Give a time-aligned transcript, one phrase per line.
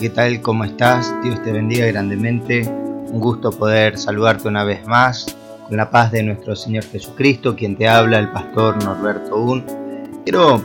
[0.00, 0.40] ¿qué tal?
[0.40, 1.14] ¿Cómo estás?
[1.22, 2.62] Dios te bendiga grandemente.
[2.66, 5.36] Un gusto poder saludarte una vez más
[5.68, 9.64] con la paz de nuestro Señor Jesucristo, quien te habla, el pastor Norberto Un.
[10.24, 10.60] Quiero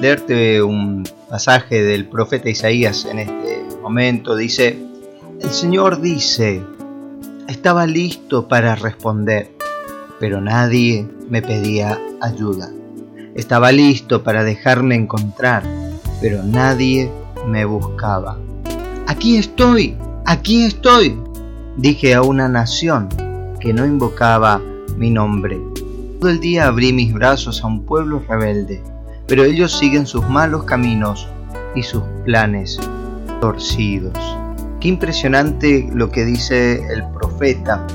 [0.00, 4.34] leerte un pasaje del profeta Isaías en este momento.
[4.34, 4.76] Dice,
[5.40, 6.60] el Señor dice,
[7.46, 9.48] estaba listo para responder,
[10.18, 12.68] pero nadie me pedía ayuda.
[13.36, 15.62] Estaba listo para dejarme encontrar,
[16.20, 17.08] pero nadie
[17.46, 18.36] me buscaba.
[19.08, 21.16] Aquí estoy, aquí estoy,
[21.76, 23.08] dije a una nación
[23.60, 24.60] que no invocaba
[24.96, 25.60] mi nombre.
[26.20, 28.82] Todo el día abrí mis brazos a un pueblo rebelde,
[29.28, 31.28] pero ellos siguen sus malos caminos
[31.76, 32.80] y sus planes
[33.40, 34.18] torcidos.
[34.80, 37.86] Qué impresionante lo que dice el profeta.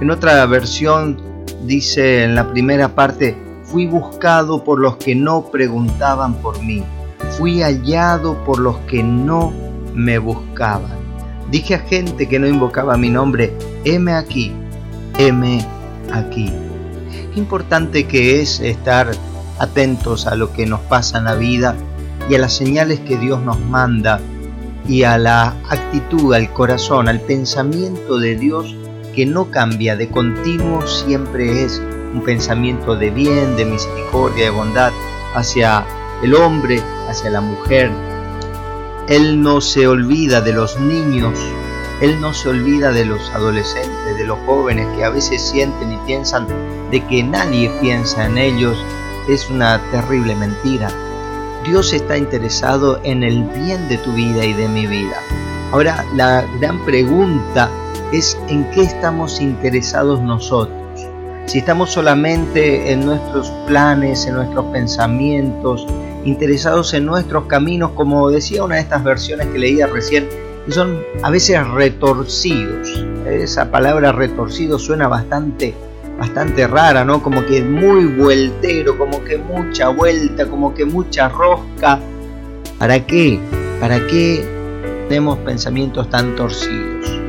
[0.00, 1.22] En otra versión
[1.64, 6.82] dice en la primera parte, fui buscado por los que no preguntaban por mí,
[7.38, 9.65] fui hallado por los que no
[9.96, 10.92] me buscaban.
[11.50, 13.52] Dije a gente que no invocaba mi nombre,
[13.84, 14.52] heme aquí,
[15.18, 15.64] heme
[16.12, 16.52] aquí.
[17.34, 19.10] Importante que es estar
[19.58, 21.74] atentos a lo que nos pasa en la vida
[22.28, 24.20] y a las señales que Dios nos manda
[24.88, 28.76] y a la actitud, al corazón, al pensamiento de Dios
[29.14, 31.82] que no cambia de continuo, siempre es
[32.12, 34.92] un pensamiento de bien, de misericordia, de bondad
[35.34, 35.84] hacia
[36.22, 37.90] el hombre, hacia la mujer,
[39.08, 41.38] él no se olvida de los niños,
[42.00, 45.96] Él no se olvida de los adolescentes, de los jóvenes que a veces sienten y
[45.98, 46.48] piensan
[46.90, 48.76] de que nadie piensa en ellos.
[49.28, 50.90] Es una terrible mentira.
[51.64, 55.20] Dios está interesado en el bien de tu vida y de mi vida.
[55.70, 57.70] Ahora, la gran pregunta
[58.12, 60.76] es en qué estamos interesados nosotros.
[61.46, 65.86] Si estamos solamente en nuestros planes, en nuestros pensamientos,
[66.26, 70.28] interesados en nuestros caminos, como decía una de estas versiones que leía recién,
[70.66, 73.04] que son a veces retorcidos.
[73.24, 75.74] Esa palabra retorcido suena bastante,
[76.18, 77.22] bastante rara, ¿no?
[77.22, 82.00] Como que muy vueltero, como que mucha vuelta, como que mucha rosca.
[82.78, 83.38] ¿Para qué?
[83.80, 84.44] ¿Para qué
[85.08, 87.20] tenemos pensamientos tan torcidos?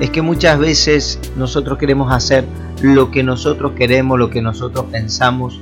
[0.00, 2.44] Es que muchas veces nosotros queremos hacer
[2.82, 5.60] lo que nosotros queremos, lo que nosotros pensamos,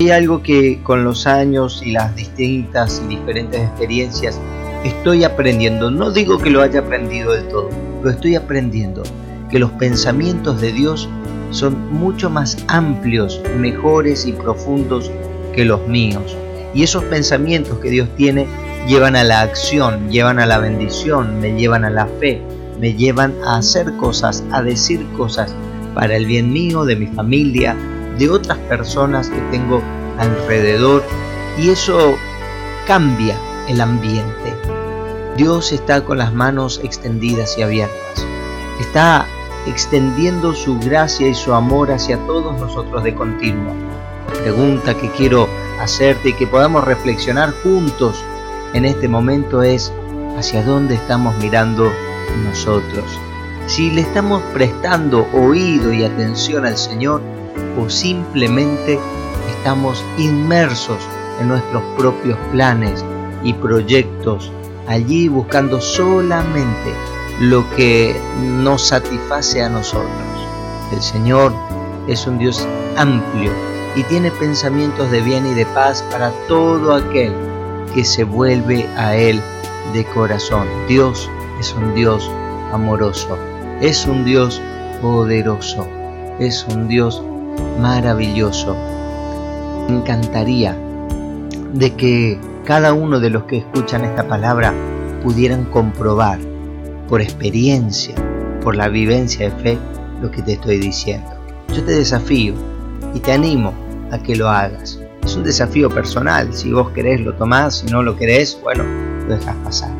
[0.00, 4.40] hay algo que con los años y las distintas y diferentes experiencias
[4.84, 5.90] estoy aprendiendo.
[5.90, 7.68] No digo que lo haya aprendido del todo,
[8.02, 9.02] lo estoy aprendiendo.
[9.50, 11.08] Que los pensamientos de Dios
[11.50, 15.10] son mucho más amplios, mejores y profundos
[15.52, 16.36] que los míos.
[16.74, 18.46] Y esos pensamientos que Dios tiene
[18.86, 22.40] llevan a la acción, llevan a la bendición, me llevan a la fe,
[22.78, 25.52] me llevan a hacer cosas, a decir cosas
[25.94, 27.74] para el bien mío, de mi familia,
[28.18, 29.82] de otras personas que tengo
[30.18, 31.04] alrededor
[31.56, 32.16] y eso
[32.86, 33.36] cambia
[33.68, 34.54] el ambiente.
[35.36, 38.26] Dios está con las manos extendidas y abiertas.
[38.80, 39.26] Está
[39.66, 43.72] extendiendo su gracia y su amor hacia todos nosotros de continuo.
[44.34, 45.48] La pregunta que quiero
[45.80, 48.22] hacerte y que podamos reflexionar juntos
[48.72, 49.92] en este momento es
[50.36, 51.90] hacia dónde estamos mirando
[52.44, 53.04] nosotros.
[53.66, 57.20] Si le estamos prestando oído y atención al Señor,
[57.78, 58.98] o simplemente
[59.56, 60.98] estamos inmersos
[61.40, 63.04] en nuestros propios planes
[63.44, 64.52] y proyectos,
[64.86, 66.92] allí buscando solamente
[67.40, 70.10] lo que nos satisface a nosotros.
[70.92, 71.52] El Señor
[72.08, 73.52] es un Dios amplio
[73.94, 77.32] y tiene pensamientos de bien y de paz para todo aquel
[77.94, 79.40] que se vuelve a Él
[79.92, 80.66] de corazón.
[80.88, 81.30] Dios
[81.60, 82.30] es un Dios
[82.72, 83.38] amoroso,
[83.80, 84.60] es un Dios
[85.00, 85.86] poderoso,
[86.38, 87.22] es un Dios
[87.80, 88.76] maravilloso.
[89.88, 90.76] Me encantaría
[91.72, 94.74] de que cada uno de los que escuchan esta palabra
[95.22, 96.38] pudieran comprobar
[97.08, 98.14] por experiencia,
[98.62, 99.78] por la vivencia de fe,
[100.20, 101.30] lo que te estoy diciendo.
[101.74, 102.54] Yo te desafío
[103.14, 103.72] y te animo
[104.10, 105.00] a que lo hagas.
[105.24, 108.84] Es un desafío personal, si vos querés lo tomás, si no lo querés, bueno,
[109.26, 109.90] lo dejas pasar.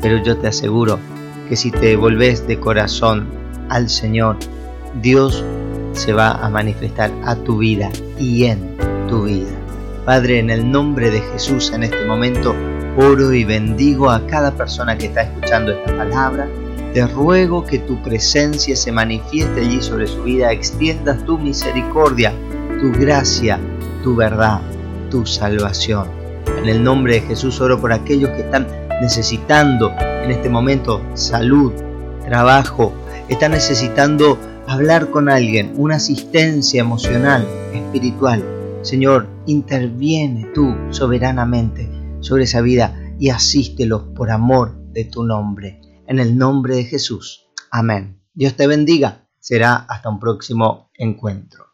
[0.00, 0.98] Pero yo te aseguro
[1.48, 3.26] que si te volvés de corazón
[3.68, 4.36] al Señor,
[5.00, 5.44] Dios
[5.96, 8.76] se va a manifestar a tu vida y en
[9.08, 9.50] tu vida.
[10.04, 12.54] Padre, en el nombre de Jesús en este momento
[12.96, 16.48] oro y bendigo a cada persona que está escuchando esta palabra.
[16.94, 22.32] Te ruego que tu presencia se manifieste allí sobre su vida, extiendas tu misericordia,
[22.80, 23.58] tu gracia,
[24.02, 24.60] tu verdad,
[25.10, 26.08] tu salvación.
[26.58, 28.66] En el nombre de Jesús oro por aquellos que están
[29.02, 31.72] necesitando en este momento salud,
[32.24, 32.94] trabajo,
[33.28, 38.44] están necesitando hablar con alguien, una asistencia emocional, espiritual.
[38.82, 41.88] Señor, interviene tú soberanamente
[42.20, 45.80] sobre esa vida y asístelos por amor de tu nombre.
[46.06, 47.48] En el nombre de Jesús.
[47.70, 48.20] Amén.
[48.34, 49.26] Dios te bendiga.
[49.38, 51.66] Será hasta un próximo encuentro.